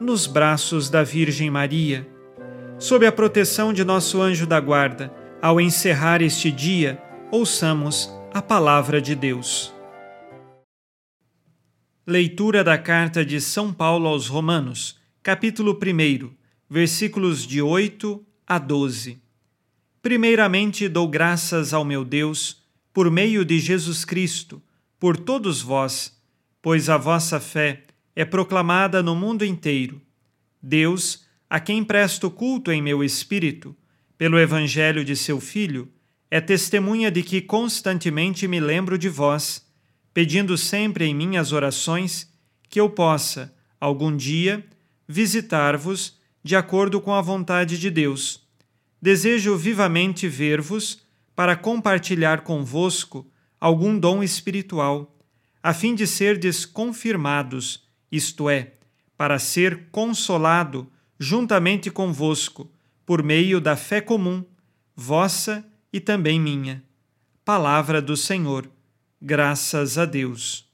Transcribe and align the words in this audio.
nos 0.00 0.26
braços 0.26 0.88
da 0.88 1.02
Virgem 1.02 1.50
Maria. 1.50 2.06
Sob 2.78 3.04
a 3.06 3.12
proteção 3.12 3.72
de 3.72 3.84
nosso 3.84 4.20
anjo 4.20 4.46
da 4.46 4.60
guarda, 4.60 5.12
ao 5.42 5.60
encerrar 5.60 6.22
este 6.22 6.50
dia, 6.50 7.02
ouçamos 7.30 8.10
a 8.32 8.40
palavra 8.40 9.00
de 9.00 9.14
Deus. 9.14 9.74
Leitura 12.06 12.62
da 12.62 12.78
carta 12.78 13.24
de 13.24 13.40
São 13.40 13.72
Paulo 13.72 14.08
aos 14.08 14.28
Romanos, 14.28 14.98
capítulo 15.22 15.72
1, 15.76 16.30
versículos 16.70 17.46
de 17.46 17.60
8 17.60 18.24
a 18.46 18.58
12. 18.58 19.20
Primeiramente 20.00 20.88
dou 20.88 21.08
graças 21.08 21.74
ao 21.74 21.84
meu 21.84 22.04
Deus, 22.04 22.62
por 22.94 23.10
meio 23.10 23.44
de 23.44 23.58
Jesus 23.58 24.04
Cristo, 24.04 24.62
por 24.98 25.16
todos 25.16 25.60
vós, 25.60 26.16
pois 26.62 26.88
a 26.88 26.96
vossa 26.96 27.38
fé 27.38 27.82
é 28.18 28.24
proclamada 28.24 29.00
no 29.00 29.14
mundo 29.14 29.44
inteiro. 29.44 30.02
Deus, 30.60 31.24
a 31.48 31.60
quem 31.60 31.84
presto 31.84 32.28
culto 32.28 32.72
em 32.72 32.82
meu 32.82 33.04
espírito, 33.04 33.76
pelo 34.18 34.40
Evangelho 34.40 35.04
de 35.04 35.14
seu 35.14 35.38
Filho, 35.38 35.88
é 36.28 36.40
testemunha 36.40 37.12
de 37.12 37.22
que 37.22 37.40
constantemente 37.40 38.48
me 38.48 38.58
lembro 38.58 38.98
de 38.98 39.08
vós, 39.08 39.64
pedindo 40.12 40.58
sempre 40.58 41.04
em 41.04 41.14
minhas 41.14 41.52
orações 41.52 42.28
que 42.68 42.80
eu 42.80 42.90
possa, 42.90 43.54
algum 43.80 44.16
dia, 44.16 44.66
visitar-vos 45.06 46.18
de 46.42 46.56
acordo 46.56 47.00
com 47.00 47.14
a 47.14 47.22
vontade 47.22 47.78
de 47.78 47.88
Deus. 47.88 48.42
Desejo 49.00 49.56
vivamente 49.56 50.26
ver-vos 50.26 51.02
para 51.36 51.54
compartilhar 51.54 52.40
convosco 52.40 53.30
algum 53.60 53.96
dom 53.96 54.24
espiritual, 54.24 55.16
a 55.62 55.72
fim 55.72 55.94
de 55.94 56.04
serdes 56.04 56.66
confirmados 56.66 57.86
isto 58.10 58.48
é, 58.48 58.72
para 59.16 59.38
ser 59.38 59.88
consolado 59.90 60.90
juntamente 61.18 61.90
convosco, 61.90 62.70
por 63.04 63.22
meio 63.22 63.60
da 63.60 63.76
fé 63.76 64.00
comum, 64.00 64.44
vossa 64.94 65.64
e 65.92 65.98
também 66.00 66.40
minha. 66.40 66.82
Palavra 67.44 68.00
do 68.00 68.16
Senhor. 68.16 68.70
Graças 69.20 69.98
a 69.98 70.04
Deus. 70.04 70.68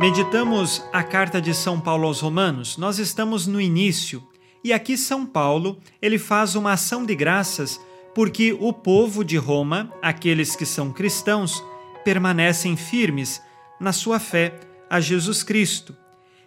Meditamos 0.00 0.82
a 0.92 1.02
carta 1.02 1.40
de 1.40 1.54
São 1.54 1.80
Paulo 1.80 2.06
aos 2.06 2.20
Romanos. 2.20 2.76
Nós 2.76 2.98
estamos 2.98 3.46
no 3.46 3.60
início 3.60 4.26
e 4.62 4.72
aqui 4.72 4.96
São 4.96 5.24
Paulo, 5.24 5.78
ele 6.02 6.18
faz 6.18 6.54
uma 6.54 6.72
ação 6.72 7.04
de 7.04 7.14
graças 7.14 7.80
porque 8.14 8.56
o 8.58 8.72
povo 8.72 9.24
de 9.24 9.36
Roma, 9.36 9.92
aqueles 10.02 10.56
que 10.56 10.66
são 10.66 10.92
cristãos, 10.92 11.62
permanecem 12.04 12.76
firmes 12.76 13.40
na 13.78 13.92
sua 13.92 14.18
fé 14.18 14.58
a 14.88 15.00
Jesus 15.00 15.42
Cristo. 15.42 15.96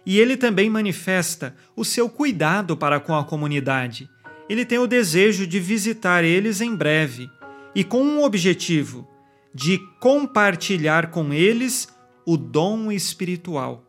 E 0.06 0.18
ele 0.20 0.36
também 0.36 0.68
manifesta 0.68 1.56
o 1.74 1.84
seu 1.84 2.08
cuidado 2.08 2.76
para 2.76 3.00
com 3.00 3.14
a 3.14 3.24
comunidade. 3.24 4.08
Ele 4.48 4.64
tem 4.66 4.78
o 4.78 4.86
desejo 4.86 5.46
de 5.46 5.58
visitar 5.58 6.22
eles 6.22 6.60
em 6.60 6.74
breve 6.76 7.30
e 7.74 7.82
com 7.82 8.02
um 8.02 8.22
objetivo: 8.22 9.08
de 9.54 9.78
compartilhar 10.00 11.10
com 11.10 11.32
eles 11.32 11.88
o 12.26 12.36
dom 12.36 12.92
espiritual. 12.92 13.84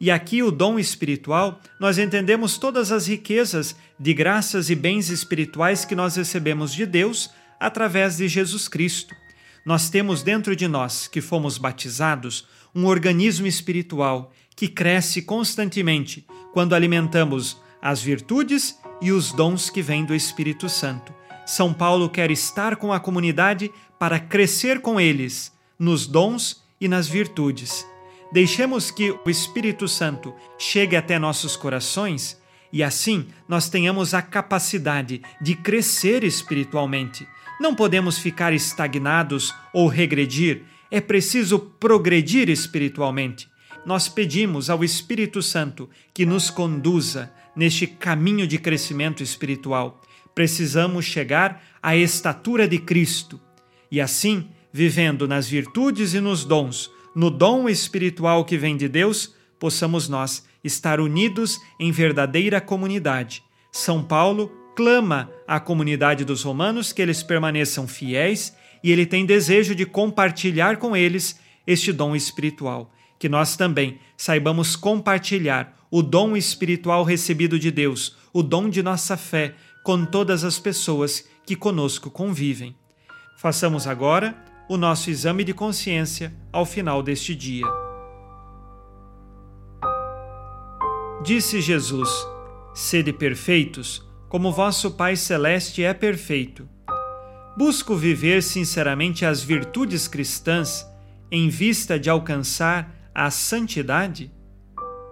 E 0.00 0.10
aqui 0.10 0.42
o 0.42 0.50
dom 0.50 0.78
espiritual, 0.78 1.60
nós 1.80 1.98
entendemos 1.98 2.56
todas 2.56 2.92
as 2.92 3.08
riquezas 3.08 3.74
de 3.98 4.14
graças 4.14 4.70
e 4.70 4.74
bens 4.74 5.10
espirituais 5.10 5.84
que 5.84 5.94
nós 5.94 6.14
recebemos 6.16 6.72
de 6.72 6.86
Deus 6.86 7.30
através 7.58 8.18
de 8.18 8.28
Jesus 8.28 8.68
Cristo. 8.68 9.14
Nós 9.64 9.90
temos 9.90 10.22
dentro 10.22 10.54
de 10.54 10.68
nós, 10.68 11.08
que 11.08 11.20
fomos 11.20 11.58
batizados, 11.58 12.46
um 12.74 12.86
organismo 12.86 13.46
espiritual 13.46 14.32
que 14.54 14.68
cresce 14.68 15.22
constantemente 15.22 16.26
quando 16.52 16.74
alimentamos 16.74 17.60
as 17.82 18.00
virtudes 18.00 18.78
e 19.00 19.12
os 19.12 19.32
dons 19.32 19.68
que 19.70 19.82
vêm 19.82 20.04
do 20.04 20.14
Espírito 20.14 20.68
Santo. 20.68 21.12
São 21.46 21.72
Paulo 21.72 22.08
quer 22.08 22.30
estar 22.30 22.76
com 22.76 22.92
a 22.92 23.00
comunidade 23.00 23.70
para 23.98 24.20
crescer 24.20 24.80
com 24.80 25.00
eles 25.00 25.52
nos 25.78 26.06
dons 26.06 26.62
e 26.80 26.88
nas 26.88 27.08
virtudes. 27.08 27.86
Deixemos 28.30 28.90
que 28.90 29.10
o 29.24 29.30
Espírito 29.30 29.88
Santo 29.88 30.34
chegue 30.58 30.96
até 30.96 31.18
nossos 31.18 31.56
corações 31.56 32.38
e 32.72 32.82
assim 32.82 33.28
nós 33.48 33.70
tenhamos 33.70 34.12
a 34.12 34.20
capacidade 34.20 35.22
de 35.40 35.54
crescer 35.54 36.22
espiritualmente. 36.24 37.26
Não 37.60 37.74
podemos 37.74 38.18
ficar 38.18 38.52
estagnados 38.52 39.54
ou 39.72 39.88
regredir, 39.88 40.62
é 40.90 41.00
preciso 41.00 41.58
progredir 41.58 42.48
espiritualmente. 42.48 43.48
Nós 43.86 44.08
pedimos 44.08 44.68
ao 44.68 44.84
Espírito 44.84 45.42
Santo 45.42 45.88
que 46.12 46.26
nos 46.26 46.50
conduza 46.50 47.32
neste 47.56 47.86
caminho 47.86 48.46
de 48.46 48.58
crescimento 48.58 49.22
espiritual. 49.22 50.02
Precisamos 50.34 51.04
chegar 51.06 51.64
à 51.82 51.96
estatura 51.96 52.68
de 52.68 52.78
Cristo 52.78 53.40
e 53.90 54.00
assim, 54.00 54.48
vivendo 54.70 55.26
nas 55.26 55.48
virtudes 55.48 56.12
e 56.12 56.20
nos 56.20 56.44
dons, 56.44 56.90
no 57.18 57.30
dom 57.30 57.68
espiritual 57.68 58.44
que 58.44 58.56
vem 58.56 58.76
de 58.76 58.88
Deus, 58.88 59.34
possamos 59.58 60.08
nós 60.08 60.46
estar 60.62 61.00
unidos 61.00 61.58
em 61.76 61.90
verdadeira 61.90 62.60
comunidade. 62.60 63.42
São 63.72 64.04
Paulo 64.04 64.46
clama 64.76 65.28
à 65.44 65.58
comunidade 65.58 66.24
dos 66.24 66.44
romanos 66.44 66.92
que 66.92 67.02
eles 67.02 67.20
permaneçam 67.20 67.88
fiéis 67.88 68.54
e 68.84 68.92
ele 68.92 69.04
tem 69.04 69.26
desejo 69.26 69.74
de 69.74 69.84
compartilhar 69.84 70.76
com 70.76 70.96
eles 70.96 71.40
este 71.66 71.92
dom 71.92 72.14
espiritual. 72.14 72.88
Que 73.18 73.28
nós 73.28 73.56
também 73.56 73.98
saibamos 74.16 74.76
compartilhar 74.76 75.76
o 75.90 76.04
dom 76.04 76.36
espiritual 76.36 77.02
recebido 77.02 77.58
de 77.58 77.72
Deus, 77.72 78.16
o 78.32 78.44
dom 78.44 78.68
de 78.68 78.80
nossa 78.80 79.16
fé, 79.16 79.56
com 79.82 80.04
todas 80.04 80.44
as 80.44 80.60
pessoas 80.60 81.28
que 81.44 81.56
conosco 81.56 82.12
convivem. 82.12 82.76
Façamos 83.36 83.88
agora 83.88 84.40
o 84.68 84.76
nosso 84.76 85.10
exame 85.10 85.44
de 85.44 85.54
consciência 85.54 86.34
ao 86.52 86.64
final 86.64 87.02
deste 87.02 87.34
dia. 87.34 87.66
Disse 91.22 91.60
Jesus: 91.60 92.08
Sede 92.74 93.12
perfeitos, 93.12 94.06
como 94.28 94.52
vosso 94.52 94.92
Pai 94.92 95.16
Celeste 95.16 95.82
é 95.82 95.92
perfeito. 95.92 96.68
Busco 97.56 97.96
viver 97.96 98.42
sinceramente 98.42 99.24
as 99.24 99.42
virtudes 99.42 100.06
cristãs 100.06 100.86
em 101.30 101.48
vista 101.48 101.98
de 101.98 102.08
alcançar 102.08 103.10
a 103.14 103.30
santidade? 103.30 104.30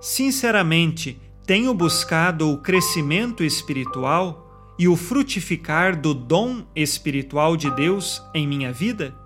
sinceramente, 0.01 1.21
tenho 1.45 1.75
buscado 1.75 2.49
o 2.51 2.59
crescimento 2.59 3.43
espiritual 3.43 4.75
e 4.79 4.87
o 4.87 4.95
frutificar 4.95 6.01
do 6.01 6.15
dom 6.15 6.65
espiritual 6.77 7.57
de 7.57 7.71
Deus 7.71 8.23
em 8.33 8.47
minha 8.47 8.73
vida? 8.73 9.26